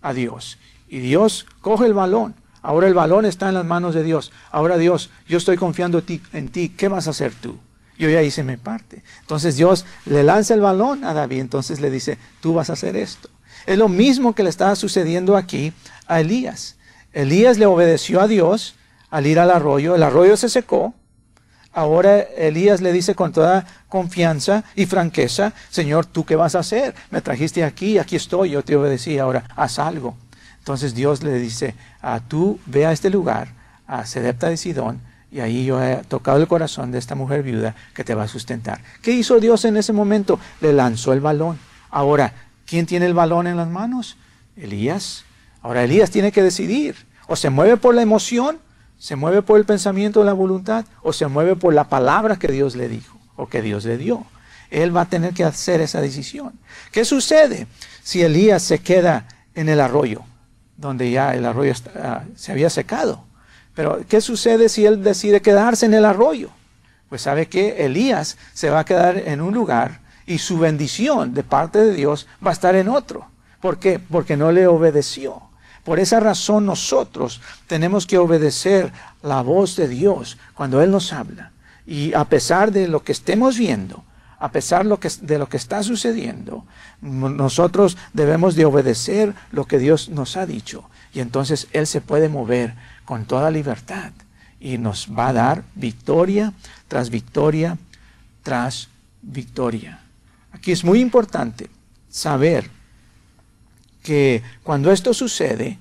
[0.00, 0.58] a Dios.
[0.88, 2.34] Y Dios coge el balón.
[2.62, 4.32] Ahora el balón está en las manos de Dios.
[4.50, 6.68] Ahora Dios, yo estoy confiando en ti.
[6.68, 7.60] ¿Qué vas a hacer tú?
[7.98, 9.02] Yo ya hice mi parte.
[9.20, 11.40] Entonces Dios le lanza el balón a David.
[11.40, 13.28] Entonces le dice, tú vas a hacer esto.
[13.66, 15.72] Es lo mismo que le estaba sucediendo aquí
[16.06, 16.76] a Elías.
[17.12, 18.74] Elías le obedeció a Dios
[19.10, 19.94] al ir al arroyo.
[19.94, 20.94] El arroyo se secó.
[21.74, 26.94] Ahora Elías le dice con toda confianza y franqueza, Señor, ¿tú qué vas a hacer?
[27.10, 30.14] Me trajiste aquí, aquí estoy, yo te obedecí, ahora haz algo.
[30.58, 33.48] Entonces Dios le dice, a tú ve a este lugar,
[33.86, 35.00] a Sedepta de Sidón,
[35.32, 38.28] y ahí yo he tocado el corazón de esta mujer viuda que te va a
[38.28, 38.80] sustentar.
[39.00, 40.38] ¿Qué hizo Dios en ese momento?
[40.60, 41.58] Le lanzó el balón.
[41.90, 42.34] Ahora,
[42.66, 44.16] ¿quién tiene el balón en las manos?
[44.56, 45.24] Elías.
[45.62, 46.96] Ahora Elías tiene que decidir.
[47.26, 48.58] O se mueve por la emoción
[49.02, 52.76] ¿Se mueve por el pensamiento la voluntad o se mueve por la palabra que Dios
[52.76, 54.24] le dijo o que Dios le dio?
[54.70, 56.52] Él va a tener que hacer esa decisión.
[56.92, 57.66] ¿Qué sucede
[58.04, 60.22] si Elías se queda en el arroyo,
[60.76, 61.74] donde ya el arroyo
[62.36, 63.24] se había secado?
[63.74, 66.50] Pero ¿qué sucede si él decide quedarse en el arroyo?
[67.08, 71.42] Pues sabe que Elías se va a quedar en un lugar y su bendición de
[71.42, 73.26] parte de Dios va a estar en otro.
[73.60, 73.98] ¿Por qué?
[73.98, 75.42] Porque no le obedeció.
[75.84, 81.52] Por esa razón nosotros tenemos que obedecer la voz de Dios cuando Él nos habla.
[81.86, 84.04] Y a pesar de lo que estemos viendo,
[84.38, 86.64] a pesar de lo que está sucediendo,
[87.00, 90.84] nosotros debemos de obedecer lo que Dios nos ha dicho.
[91.12, 94.12] Y entonces Él se puede mover con toda libertad
[94.60, 96.52] y nos va a dar victoria
[96.88, 97.78] tras victoria
[98.42, 98.88] tras
[99.22, 100.00] victoria.
[100.52, 101.70] Aquí es muy importante
[102.10, 102.68] saber
[104.02, 105.78] que cuando esto sucede,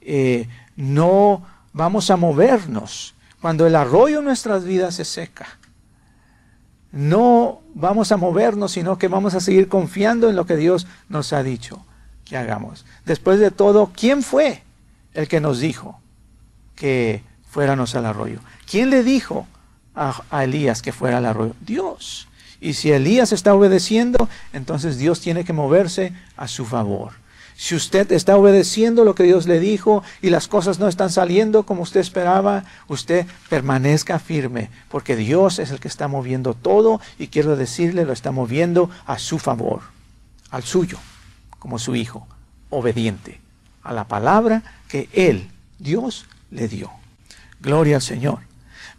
[0.00, 3.14] eh, no vamos a movernos.
[3.40, 5.58] Cuando el arroyo en nuestras vidas se seca,
[6.92, 11.32] no vamos a movernos, sino que vamos a seguir confiando en lo que Dios nos
[11.32, 11.84] ha dicho
[12.24, 12.84] que hagamos.
[13.06, 14.62] Después de todo, ¿quién fue
[15.14, 16.01] el que nos dijo
[16.74, 18.40] que fuéramos al arroyo?
[18.70, 19.46] ¿Quién le dijo
[19.94, 21.54] a, a Elías que fuera al arroyo?
[21.60, 22.28] Dios.
[22.60, 27.12] Y si Elías está obedeciendo, entonces Dios tiene que moverse a su favor.
[27.56, 31.64] Si usted está obedeciendo lo que Dios le dijo y las cosas no están saliendo
[31.64, 37.28] como usted esperaba, usted permanezca firme, porque Dios es el que está moviendo todo y
[37.28, 39.82] quiero decirle, lo está moviendo a su favor,
[40.50, 40.98] al suyo,
[41.58, 42.26] como su hijo,
[42.70, 43.40] obediente
[43.82, 46.90] a la palabra que Él, Dios, le dio.
[47.60, 48.38] Gloria al Señor.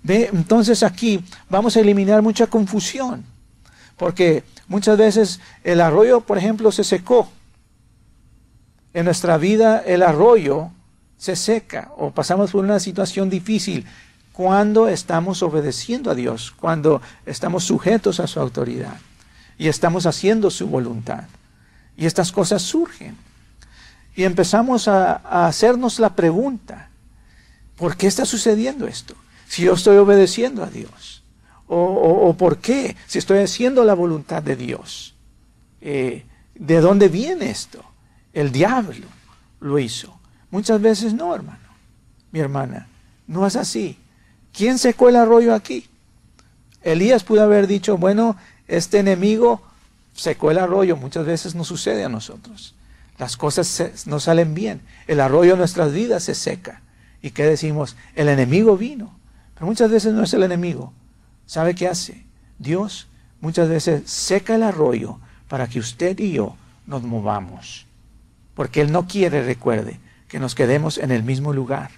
[0.02, 3.24] Ve, entonces aquí vamos a eliminar mucha confusión,
[3.96, 7.30] porque muchas veces el arroyo, por ejemplo, se secó
[8.94, 10.70] en nuestra vida el arroyo
[11.18, 13.86] se seca o pasamos por una situación difícil
[14.32, 18.96] cuando estamos obedeciendo a Dios, cuando estamos sujetos a su autoridad
[19.58, 21.26] y estamos haciendo su voluntad.
[21.96, 23.16] Y estas cosas surgen.
[24.16, 26.90] Y empezamos a, hacernos la pregunta,
[27.76, 29.16] ¿por qué está sucediendo esto?
[29.48, 31.24] Si yo estoy obedeciendo a Dios.
[31.68, 32.96] ¿O, por qué?
[33.08, 35.16] Si estoy haciendo la voluntad de Dios.
[35.82, 36.24] Eh,
[36.56, 37.84] ¿De dónde viene esto?
[38.32, 39.08] El diablo
[39.60, 40.20] lo hizo.
[40.52, 41.60] Muchas veces no, hermano.
[42.32, 42.88] Mi hermana,
[43.28, 43.98] no es así.
[44.52, 45.88] ¿Quién secó el arroyo aquí?
[46.84, 49.62] Elías pudo haber dicho, bueno, este enemigo
[50.14, 50.96] secó el arroyo.
[50.96, 52.76] Muchas veces no sucede a nosotros.
[53.18, 54.82] Las cosas no salen bien.
[55.08, 56.83] El arroyo de nuestras vidas se seca.
[57.24, 57.96] ¿Y qué decimos?
[58.14, 59.12] El enemigo vino.
[59.56, 60.94] Pero muchas veces no es el enemigo.
[61.48, 62.26] ¿Sabe qué hace?
[62.60, 63.08] Dios
[63.40, 66.56] muchas veces seca el arroyo para que usted y yo
[66.86, 67.88] nos movamos.
[68.56, 71.92] Porque Él no quiere, recuerde, que nos quedemos en el mismo lugar.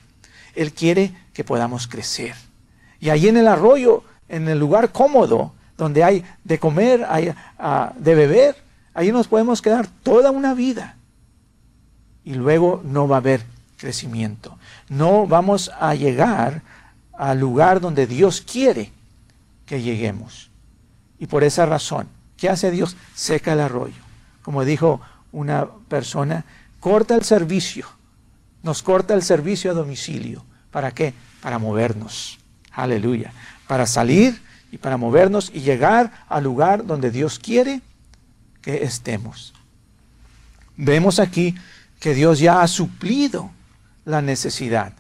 [0.55, 2.35] Él quiere que podamos crecer.
[2.99, 7.93] Y ahí en el arroyo, en el lugar cómodo, donde hay de comer, hay ah,
[7.97, 8.55] de beber,
[8.93, 10.97] ahí nos podemos quedar toda una vida.
[12.23, 13.43] Y luego no va a haber
[13.77, 14.57] crecimiento.
[14.89, 16.61] No vamos a llegar
[17.17, 18.91] al lugar donde Dios quiere
[19.65, 20.49] que lleguemos.
[21.19, 22.95] Y por esa razón, ¿qué hace Dios?
[23.13, 24.01] Seca el arroyo.
[24.41, 26.45] Como dijo una persona,
[26.79, 27.87] corta el servicio,
[28.63, 30.43] nos corta el servicio a domicilio.
[30.71, 31.13] ¿Para qué?
[31.41, 32.37] Para movernos.
[32.71, 33.31] Aleluya.
[33.67, 37.81] Para salir y para movernos y llegar al lugar donde Dios quiere
[38.61, 39.53] que estemos.
[40.75, 41.55] Vemos aquí
[41.99, 43.51] que Dios ya ha suplido
[44.05, 44.93] la necesidad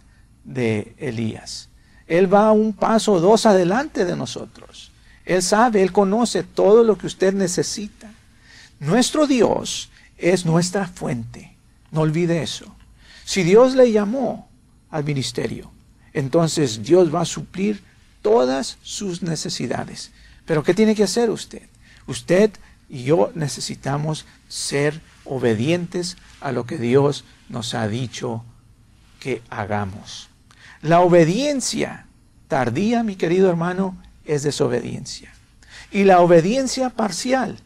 [0.43, 1.69] de Elías.
[2.07, 4.91] Él va un paso o dos adelante de nosotros.
[5.25, 8.11] Él sabe, Él conoce todo lo que usted necesita.
[8.79, 11.55] Nuestro Dios es nuestra fuente.
[11.91, 12.75] No olvide eso.
[13.23, 14.47] Si Dios le llamó
[14.91, 15.71] al ministerio,
[16.13, 17.83] entonces Dios va a suplir
[18.21, 20.11] todas sus necesidades.
[20.45, 21.63] Pero ¿qué tiene que hacer usted?
[22.07, 22.51] Usted
[22.87, 28.43] y yo necesitamos ser obedientes a lo que Dios nos ha dicho
[29.25, 30.29] que hagamos.
[30.83, 32.05] La obediencia
[32.47, 35.33] tardía, mi querido hermano, es desobediencia.
[35.89, 37.57] Y la obediencia parcial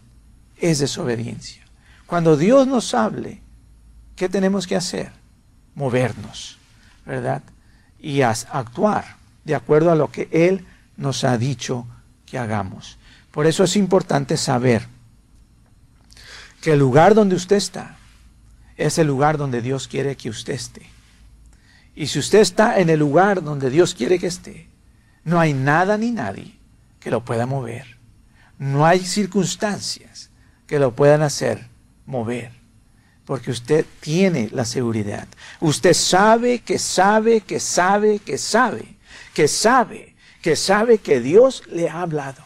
[0.56, 1.62] es desobediencia.
[2.06, 3.42] Cuando Dios nos hable,
[4.16, 5.12] ¿qué tenemos que hacer?
[5.76, 6.58] Movernos,
[7.06, 7.44] ¿verdad?
[8.00, 11.86] Y actuar de acuerdo a lo que Él nos ha dicho
[12.26, 12.98] que hagamos.
[13.32, 14.88] Por eso es importante saber
[16.62, 17.98] que el lugar donde usted está
[18.78, 20.99] es el lugar donde Dios quiere que usted esté.
[21.96, 24.70] Y si usted está en el lugar donde Dios quiere que esté,
[25.24, 26.58] no hay nada ni nadie
[27.00, 27.98] que lo pueda mover.
[28.58, 30.30] No hay circunstancias
[30.68, 31.68] que lo puedan hacer
[32.06, 32.52] mover.
[33.26, 35.28] Porque usted tiene la seguridad.
[35.60, 38.98] Usted sabe que sabe que sabe que sabe
[39.34, 42.44] que sabe que sabe que Dios le ha hablado.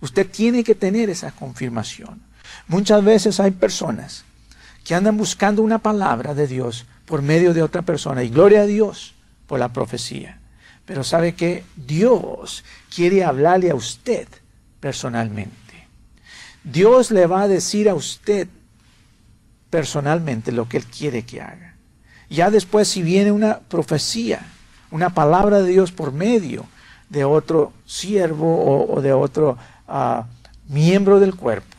[0.00, 2.22] Usted tiene que tener esa confirmación.
[2.66, 4.24] Muchas veces hay personas
[4.84, 8.66] que andan buscando una palabra de Dios por medio de otra persona y gloria a
[8.66, 9.14] Dios
[9.46, 10.38] por la profecía.
[10.84, 14.28] Pero sabe que Dios quiere hablarle a usted
[14.78, 15.88] personalmente.
[16.62, 18.46] Dios le va a decir a usted
[19.70, 21.74] personalmente lo que Él quiere que haga.
[22.28, 24.46] Ya después si viene una profecía,
[24.90, 26.66] una palabra de Dios por medio
[27.08, 30.26] de otro siervo o, de otro ah,
[30.68, 31.74] miembro del cuerpo,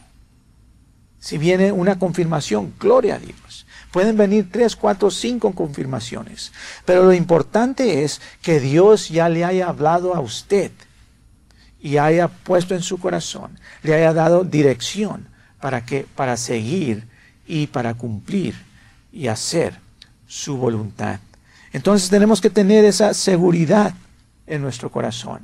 [1.19, 3.48] si viene una confirmación, gloria a Dios.
[3.91, 6.51] Pueden venir tres, cuatro, cinco confirmaciones.
[6.85, 10.71] Pero lo importante es que Dios ya le haya hablado a usted
[11.81, 15.27] y haya puesto en su corazón, le haya dado dirección
[15.61, 17.07] para que para seguir
[17.47, 18.55] y para cumplir
[19.11, 19.79] y hacer
[20.27, 21.19] su voluntad.
[21.73, 23.93] Entonces tenemos que tener esa seguridad
[24.45, 25.41] en nuestro corazón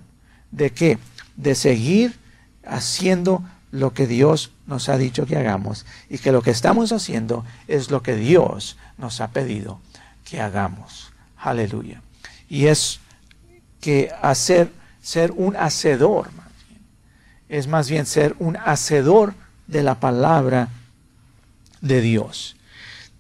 [0.52, 0.98] de que
[1.36, 2.18] de seguir
[2.66, 7.46] haciendo lo que Dios nos ha dicho que hagamos y que lo que estamos haciendo
[7.68, 9.80] es lo que Dios nos ha pedido
[10.24, 11.12] que hagamos.
[11.38, 12.02] Aleluya.
[12.50, 13.00] Y es
[13.80, 16.30] que hacer, ser un hacedor,
[17.48, 19.36] es más bien ser un hacedor
[19.68, 20.70] de la palabra
[21.82, 22.56] de Dios.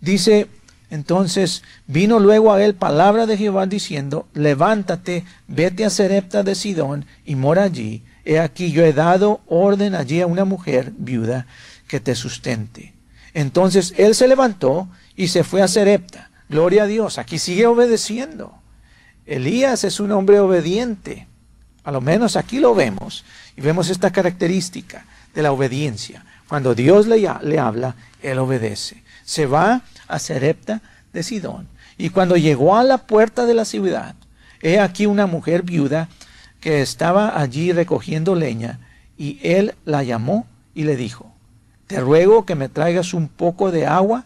[0.01, 0.49] Dice
[0.89, 7.05] entonces vino luego a él palabra de Jehová diciendo, levántate, vete a Serepta de Sidón
[7.25, 11.45] y mora allí he aquí yo he dado orden allí a una mujer viuda
[11.87, 12.93] que te sustente.
[13.33, 16.31] Entonces él se levantó y se fue a Serepta.
[16.49, 18.53] Gloria a Dios, aquí sigue obedeciendo.
[19.25, 21.27] Elías es un hombre obediente.
[21.83, 23.23] A lo menos aquí lo vemos.
[23.55, 26.25] Y vemos esta característica de la obediencia.
[26.47, 29.03] Cuando Dios le, le habla, él obedece.
[29.23, 30.81] Se va a Serepta
[31.13, 31.67] de Sidón.
[31.97, 34.15] Y cuando llegó a la puerta de la ciudad,
[34.61, 36.09] he aquí una mujer viuda
[36.65, 38.79] que estaba allí recogiendo leña,
[39.19, 41.31] y él la llamó y le dijo,
[41.85, 44.23] te ruego que me traigas un poco de agua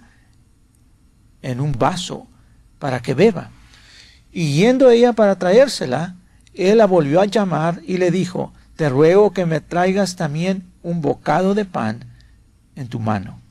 [1.42, 2.28] en un vaso
[2.80, 3.50] para que beba.
[4.32, 6.16] Y yendo ella para traérsela,
[6.54, 11.02] él la volvió a llamar y le dijo, te ruego que me traigas también un
[11.02, 12.06] bocado de pan
[12.78, 13.42] en tu mano.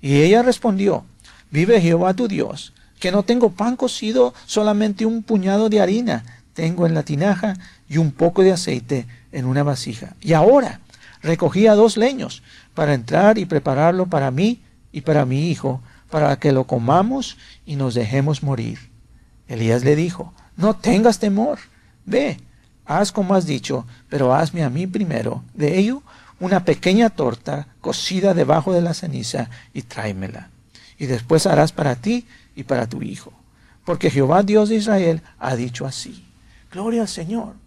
[0.00, 1.04] Y ella respondió,
[1.52, 6.24] vive Jehová tu Dios, que no tengo pan cocido, solamente un puñado de harina
[6.54, 7.56] tengo en la tinaja
[7.92, 10.16] y un poco de aceite en una vasija.
[10.22, 10.80] Y ahora
[11.22, 16.52] recogía dos leños para entrar y prepararlo para mí y para mi hijo, para que
[16.52, 18.78] lo comamos y nos dejemos morir.
[19.46, 21.58] Elías le dijo, no tengas temor,
[22.06, 22.38] ve,
[22.86, 26.02] haz como has dicho, pero hazme a mí primero de ello
[26.40, 30.48] una pequeña torta cocida debajo de la ceniza y tráemela.
[30.96, 32.26] Y después harás para ti
[32.56, 33.34] y para tu hijo,
[33.84, 36.24] porque Jehová Dios de Israel ha dicho así.
[36.70, 37.61] Gloria al Señor.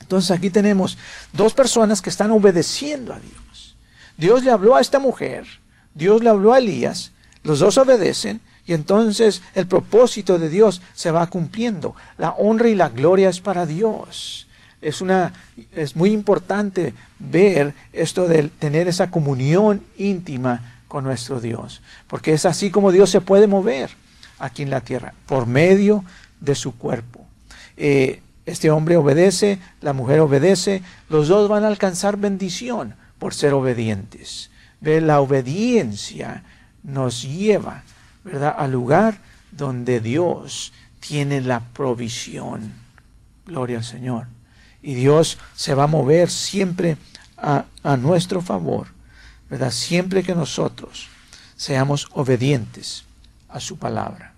[0.00, 0.98] Entonces aquí tenemos
[1.32, 3.76] dos personas que están obedeciendo a Dios.
[4.16, 5.46] Dios le habló a esta mujer,
[5.94, 11.10] Dios le habló a Elías, los dos obedecen y entonces el propósito de Dios se
[11.10, 11.94] va cumpliendo.
[12.18, 14.46] La honra y la gloria es para Dios.
[14.82, 15.32] Es, una,
[15.72, 22.46] es muy importante ver esto de tener esa comunión íntima con nuestro Dios, porque es
[22.46, 23.90] así como Dios se puede mover
[24.38, 26.04] aquí en la tierra, por medio
[26.40, 27.24] de su cuerpo.
[27.76, 33.54] Eh, este hombre obedece, la mujer obedece, los dos van a alcanzar bendición por ser
[33.54, 34.50] obedientes.
[34.80, 35.00] ¿Ve?
[35.00, 36.42] La obediencia
[36.82, 37.84] nos lleva
[38.24, 38.54] ¿verdad?
[38.58, 39.18] al lugar
[39.52, 42.72] donde Dios tiene la provisión.
[43.46, 44.26] Gloria al Señor.
[44.82, 46.96] Y Dios se va a mover siempre
[47.36, 48.88] a, a nuestro favor,
[49.48, 49.70] ¿verdad?
[49.70, 51.08] Siempre que nosotros
[51.56, 53.04] seamos obedientes
[53.48, 54.32] a su palabra.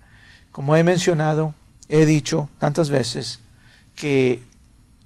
[0.51, 1.55] Como he mencionado,
[1.89, 3.41] he dicho tantas veces
[3.95, 4.43] que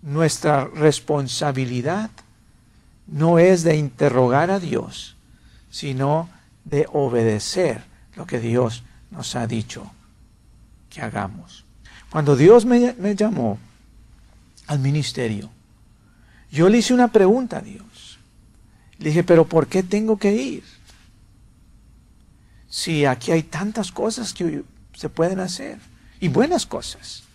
[0.03, 2.11] nuestra responsabilidad
[3.07, 5.16] no es de interrogar a Dios,
[5.70, 6.29] sino
[6.64, 7.83] de obedecer
[8.16, 9.90] lo que Dios nos ha dicho
[10.90, 11.64] que hagamos.
[12.11, 13.59] Cuando Dios me, llamó
[14.66, 15.51] al ministerio,
[16.51, 18.18] yo le hice una pregunta a Dios.
[18.99, 20.64] Le dije, pero ¿por qué tengo que ir?
[22.68, 25.79] Si aquí hay tantas cosas que se pueden hacer,
[26.20, 27.26] y buenas cosas,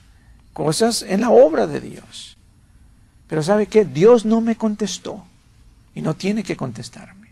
[0.53, 2.37] cosas en la obra de Dios.
[3.27, 3.85] Pero ¿sabe qué?
[3.85, 5.23] Dios no me contestó
[5.95, 7.29] y no tiene que contestarme.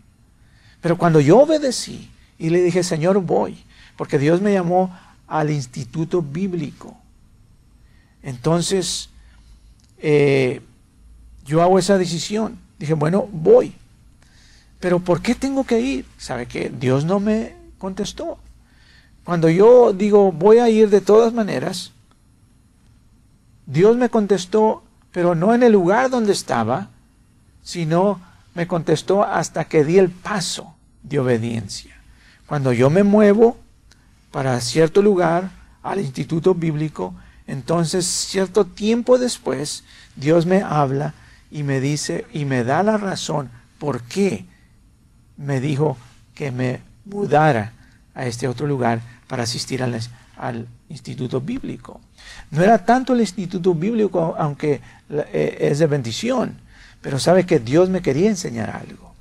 [0.80, 3.58] Pero cuando yo obedecí y le dije, Señor, voy,
[3.96, 6.96] porque Dios me llamó al instituto bíblico.
[8.22, 9.10] Entonces,
[9.98, 10.60] eh,
[11.44, 12.58] yo hago esa decisión.
[12.78, 13.74] Dije, bueno, voy.
[14.80, 16.06] Pero ¿por qué tengo que ir?
[16.16, 16.70] ¿Sabe qué?
[16.70, 18.38] Dios no me contestó.
[19.24, 21.92] Cuando yo digo, voy a ir de todas maneras,
[23.70, 26.88] Dios me contestó pero no en el lugar donde estaba,
[27.62, 28.20] sino
[28.54, 31.96] me contestó hasta que di el paso de obediencia.
[32.46, 33.56] Cuando yo me muevo
[34.30, 35.50] para cierto lugar,
[35.82, 37.14] al instituto bíblico,
[37.46, 39.82] entonces cierto tiempo después,
[40.14, 41.14] Dios me habla
[41.50, 44.44] y me dice y me da la razón por qué
[45.36, 45.96] me dijo
[46.34, 47.72] que me mudara
[48.14, 49.98] a este otro lugar para asistir al,
[50.36, 52.00] al instituto bíblico.
[52.50, 54.80] No era tanto el instituto bíblico, aunque
[55.10, 56.58] eh, es de bendición,
[57.00, 59.14] pero sabe que Dios me quería enseñar algo.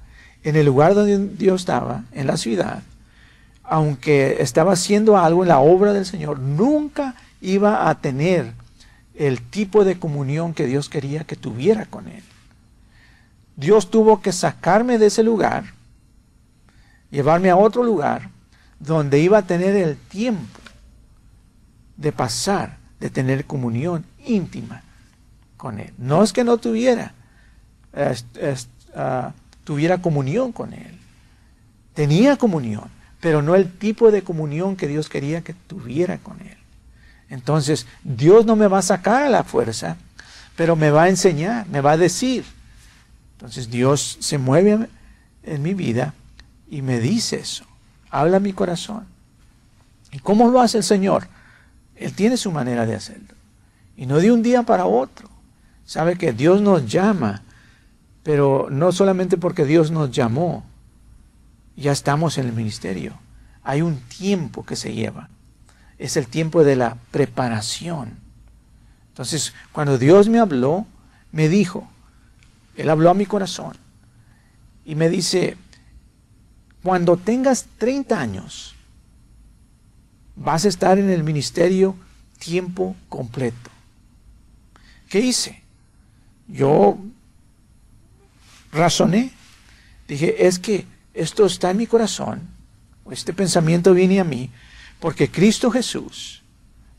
[0.44, 2.82] En el lugar donde Dios estaba, en la ciudad,
[3.64, 8.54] aunque estaba haciendo algo en la obra del Señor, nunca iba a tener
[9.16, 12.24] el tipo de comunión que Dios quería que tuviera con Él.
[13.56, 15.66] Dios tuvo que sacarme de ese lugar,
[17.12, 18.30] llevarme a otro lugar
[18.80, 20.60] donde iba a tener el tiempo
[21.98, 24.84] de pasar, de tener comunión íntima
[25.58, 25.94] con Él.
[25.98, 27.14] No es que no tuviera,
[28.96, 29.34] ah,
[29.64, 30.98] tuviera comunión con Él.
[31.94, 36.58] Tenía comunión, pero no el tipo de comunión que Dios quería que tuviera con Él.
[37.30, 39.98] Entonces, Dios no me va a sacar a la fuerza,
[40.56, 42.44] pero me va a enseñar, me va a decir.
[43.34, 44.90] Entonces Dios se mueve
[45.44, 46.14] en mi vida
[46.70, 47.64] y me dice eso.
[48.10, 49.06] Habla mi corazón.
[50.12, 51.28] ¿Y cómo lo hace el Señor?
[52.00, 53.36] Él tiene su manera de hacerlo.
[53.98, 55.30] Y no de un día para otro.
[55.86, 57.44] Sabe que Dios nos llama,
[58.24, 60.64] pero no solamente porque Dios nos llamó,
[61.76, 63.14] ya estamos en el ministerio.
[63.64, 65.30] Hay un tiempo que se lleva.
[65.98, 68.18] Es el tiempo de la preparación.
[69.10, 70.86] Entonces, cuando Dios me habló,
[71.34, 71.86] me dijo,
[72.78, 73.74] Él habló a mi corazón
[74.86, 75.58] y me dice,
[76.82, 78.76] cuando tengas 30 años,
[80.40, 81.96] vas a estar en el ministerio
[82.40, 83.70] tiempo completo.
[85.10, 85.62] ¿Qué hice?
[86.48, 86.98] Yo
[88.72, 89.32] razoné,
[90.08, 92.42] dije, es que esto está en mi corazón,
[93.12, 94.50] este pensamiento viene a mí,
[95.00, 96.42] porque Cristo Jesús,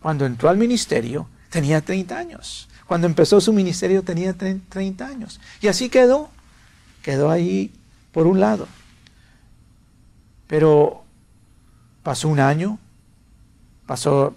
[0.01, 2.69] cuando entró al ministerio, tenía 30 años.
[2.87, 5.41] Cuando empezó su ministerio tenía 30 años.
[5.61, 6.31] Y así quedó,
[7.03, 7.73] quedó ahí
[8.13, 8.67] por un lado.
[10.49, 11.05] Pero
[12.03, 12.79] pasó un año,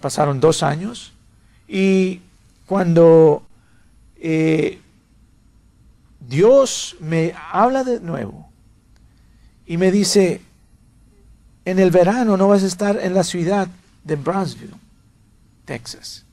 [0.00, 1.12] pasaron dos años
[1.68, 2.20] y
[2.66, 3.42] cuando
[4.16, 4.80] eh,
[6.28, 8.48] Dios me habla de nuevo
[9.66, 10.40] y me dice,
[11.64, 13.68] en el verano no vas a estar en la ciudad
[14.02, 14.74] de Brownsville,
[15.64, 16.24] Texas.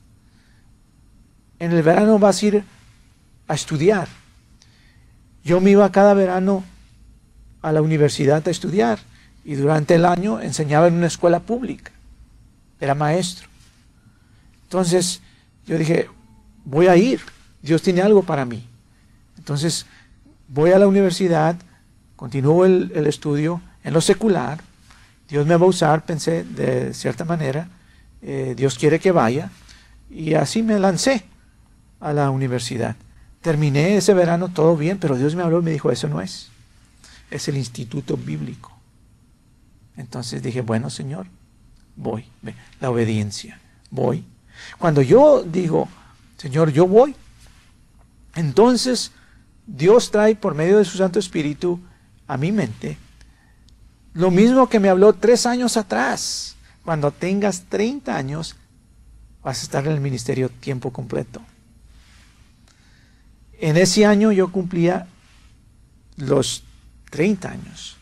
[1.58, 2.64] En el verano vas a ir
[3.46, 4.08] a estudiar.
[5.44, 6.64] Yo me iba cada verano
[7.62, 8.98] a la universidad a estudiar
[9.44, 11.92] y durante el año enseñaba en una escuela pública
[12.82, 13.46] era maestro.
[14.64, 15.20] Entonces
[15.66, 16.08] yo dije,
[16.64, 17.20] voy a ir,
[17.62, 18.66] Dios tiene algo para mí.
[19.38, 19.86] Entonces
[20.48, 21.54] voy a la universidad,
[22.16, 24.60] continúo el, estudio en lo secular,
[25.28, 27.68] Dios me va a usar, pensé de cierta manera,
[28.20, 29.50] eh, Dios quiere que vaya,
[30.10, 31.24] y así me lancé
[32.00, 32.96] a la universidad.
[33.42, 36.50] Terminé ese verano todo bien, pero Dios me habló y me dijo, eso no es,
[37.30, 38.72] es el instituto bíblico.
[39.96, 41.26] Entonces dije, bueno, Señor,
[41.96, 42.24] voy.
[42.80, 44.24] La obediencia, voy.
[44.78, 45.88] Cuando yo digo,
[46.36, 47.14] Señor, yo voy,
[48.34, 49.12] entonces
[49.66, 51.80] Dios trae por medio de su Santo Espíritu
[52.26, 52.98] a mi mente
[54.14, 56.56] lo mismo que me habló tres años atrás.
[56.84, 58.56] Cuando tengas 30 años,
[59.42, 61.40] vas a estar en el ministerio tiempo completo.
[63.58, 65.06] En ese año yo cumplía
[66.16, 66.64] los
[67.10, 67.96] 30 años.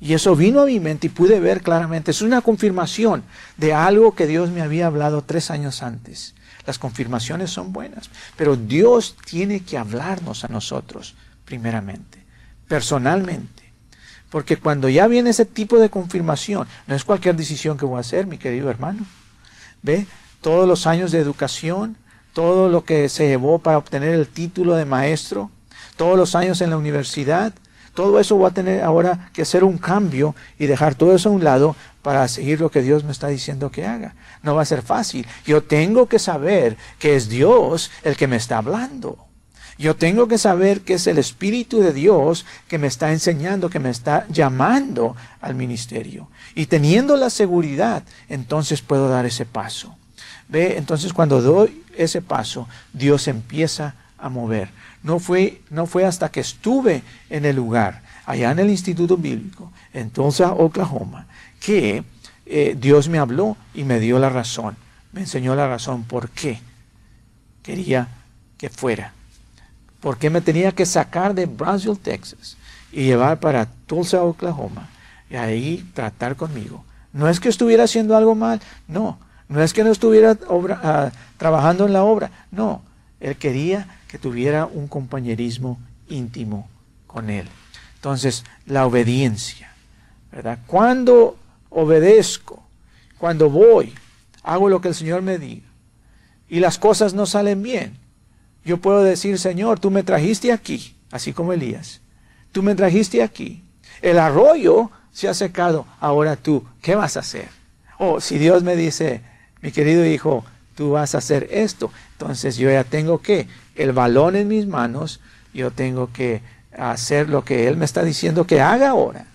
[0.00, 2.10] Y eso vino a mi mente y pude ver claramente.
[2.10, 3.22] Es una confirmación
[3.56, 6.34] de algo que Dios me había hablado tres años antes.
[6.66, 11.14] Las confirmaciones son buenas, pero Dios tiene que hablarnos a nosotros
[11.44, 12.18] primeramente,
[12.68, 13.64] personalmente.
[14.30, 18.00] Porque cuando ya viene ese tipo de confirmación, no es cualquier decisión que voy a
[18.00, 19.06] hacer, mi querido hermano.
[19.82, 20.06] ¿Ve?
[20.40, 21.96] Todos los años de educación,
[22.32, 25.50] todo lo que se llevó para obtener el título de maestro,
[25.96, 27.52] todos los años en la universidad,
[27.94, 31.32] todo eso va a tener ahora que hacer un cambio y dejar todo eso a
[31.32, 34.14] un lado para seguir lo que Dios me está diciendo que haga.
[34.42, 35.26] No va a ser fácil.
[35.46, 39.18] Yo tengo que saber que es Dios el que me está hablando.
[39.78, 43.80] Yo tengo que saber que es el Espíritu de Dios que me está enseñando, que
[43.80, 46.28] me está llamando al ministerio.
[46.54, 49.96] Y teniendo la seguridad, entonces puedo dar ese paso.
[50.48, 54.70] Ve, entonces cuando doy ese paso, Dios empieza a mover.
[55.04, 59.70] No fue, no fue hasta que estuve en el lugar, allá en el Instituto Bíblico,
[59.92, 61.26] en Tulsa, Oklahoma,
[61.60, 62.02] que
[62.46, 64.76] eh, Dios me habló y me dio la razón.
[65.12, 66.58] Me enseñó la razón por qué
[67.62, 68.08] quería
[68.56, 69.12] que fuera.
[70.00, 72.56] Por qué me tenía que sacar de Brownsville, Texas,
[72.90, 74.88] y llevar para Tulsa, Oklahoma,
[75.28, 76.82] y ahí tratar conmigo.
[77.12, 79.18] No es que estuviera haciendo algo mal, no.
[79.48, 80.38] No es que no estuviera
[80.82, 82.82] ah, trabajando en la obra, no.
[83.20, 85.76] Él quería que tuviera un compañerismo
[86.08, 86.68] íntimo
[87.08, 87.48] con Él.
[87.96, 89.74] Entonces, la obediencia,
[90.30, 90.60] ¿verdad?
[90.68, 91.36] Cuando
[91.68, 92.62] obedezco,
[93.18, 93.92] cuando voy,
[94.44, 95.66] hago lo que el Señor me diga,
[96.48, 97.98] y las cosas no salen bien,
[98.64, 102.00] yo puedo decir, Señor, tú me trajiste aquí, así como Elías,
[102.52, 103.64] tú me trajiste aquí,
[104.00, 107.48] el arroyo se ha secado, ahora tú, ¿qué vas a hacer?
[107.98, 109.22] O si Dios me dice,
[109.60, 110.44] mi querido hijo,
[110.74, 115.20] tú vas a hacer esto, entonces yo ya tengo que el balón en mis manos,
[115.52, 116.42] yo tengo que
[116.76, 119.26] hacer lo que Él me está diciendo que haga ahora.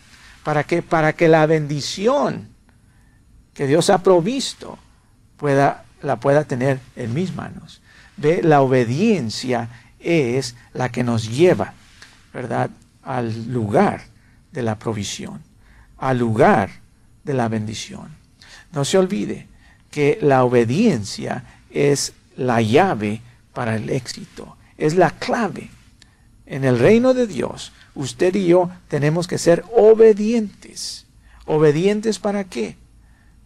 [0.44, 2.50] ¿Para que Para que la bendición
[3.54, 4.78] que Dios ha provisto
[5.38, 7.82] pueda, la pueda tener en mis manos.
[8.18, 8.42] ¿Ve?
[8.44, 9.70] La obediencia
[10.00, 11.74] es la que nos lleva,
[12.34, 12.70] ¿verdad?,
[13.04, 14.04] al lugar
[14.52, 15.42] de la provisión,
[15.98, 16.70] al lugar
[17.24, 18.10] de la bendición.
[18.72, 19.48] No se olvide
[19.92, 23.22] que la obediencia es la llave
[23.54, 24.56] para el éxito.
[24.78, 25.70] Es la clave.
[26.46, 31.06] En el reino de Dios, usted y yo tenemos que ser obedientes.
[31.46, 32.78] ¿Obedientes para qué?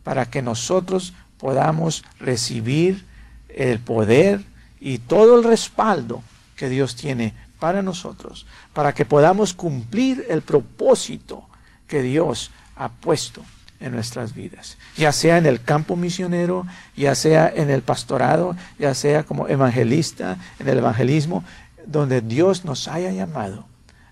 [0.03, 3.05] Para que nosotros podamos recibir
[3.49, 4.43] el poder
[4.79, 6.23] y todo el respaldo
[6.55, 11.47] que Dios tiene para nosotros, para que podamos cumplir el propósito
[11.87, 13.43] que Dios ha puesto
[13.83, 16.65] en nuestras vidas, ya sea en el campo misionero,
[16.95, 21.43] ya sea en el pastorado, ya sea como evangelista, en el evangelismo,
[21.85, 23.65] donde Dios nos haya llamado,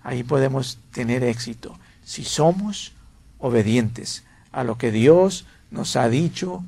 [0.03, 2.91] ahí podemos tener éxito si somos
[3.39, 6.65] obedientes a lo que Dios nos ha dicho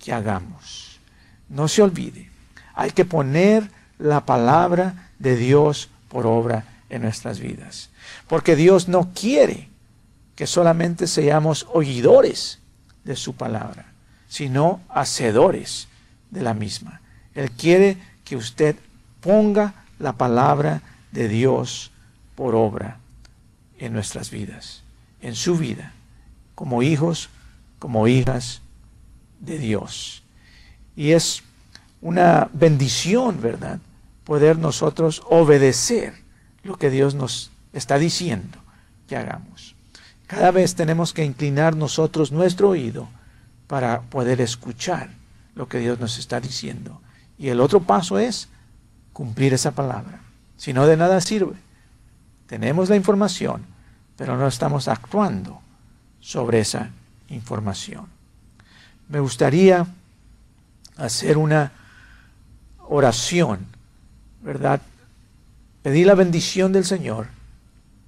[0.00, 0.98] que hagamos.
[1.48, 2.28] No se olvide,
[2.74, 3.70] hay que poner
[4.00, 7.90] la palabra de Dios por obra en nuestras vidas,
[8.26, 9.68] porque Dios no quiere
[10.34, 12.58] que solamente seamos oidores
[13.04, 13.92] de su palabra,
[14.28, 15.88] sino hacedores
[16.30, 17.00] de la misma.
[17.34, 18.76] Él quiere que usted
[19.20, 21.90] ponga la palabra de Dios
[22.34, 22.98] por obra
[23.78, 24.82] en nuestras vidas,
[25.20, 25.92] en su vida,
[26.54, 27.28] como hijos,
[27.78, 28.62] como hijas
[29.40, 30.22] de Dios.
[30.96, 31.42] Y es
[32.00, 33.78] una bendición, ¿verdad?
[34.24, 36.14] Poder nosotros obedecer
[36.62, 38.58] lo que Dios nos está diciendo
[39.08, 39.71] que hagamos.
[40.32, 43.06] Cada vez tenemos que inclinar nosotros nuestro oído
[43.66, 45.10] para poder escuchar
[45.54, 47.02] lo que Dios nos está diciendo.
[47.36, 48.48] Y el otro paso es
[49.12, 50.22] cumplir esa palabra.
[50.56, 51.52] Si no, de nada sirve.
[52.46, 53.66] Tenemos la información,
[54.16, 55.60] pero no estamos actuando
[56.18, 56.88] sobre esa
[57.28, 58.06] información.
[59.10, 59.86] Me gustaría
[60.96, 61.72] hacer una
[62.78, 63.66] oración,
[64.40, 64.80] ¿verdad?
[65.82, 67.26] Pedir la bendición del Señor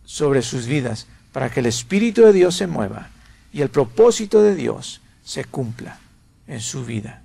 [0.05, 3.09] sobre sus vidas para que el Espíritu de Dios se mueva
[3.53, 5.99] y el propósito de Dios se cumpla
[6.47, 7.23] en su vida.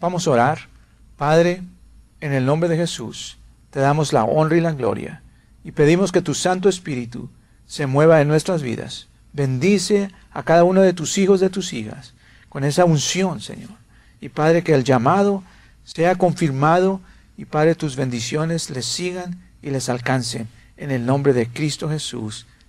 [0.00, 0.58] Vamos a orar.
[1.16, 1.62] Padre,
[2.20, 3.38] en el nombre de Jesús,
[3.70, 5.22] te damos la honra y la gloria
[5.62, 7.30] y pedimos que tu Santo Espíritu
[7.66, 9.06] se mueva en nuestras vidas.
[9.32, 12.14] Bendice a cada uno de tus hijos, de tus hijas,
[12.48, 13.70] con esa unción, Señor.
[14.20, 15.44] Y Padre, que el llamado
[15.84, 17.00] sea confirmado
[17.36, 20.48] y Padre, tus bendiciones les sigan y les alcancen.
[20.76, 22.44] En el nombre de Cristo Jesús.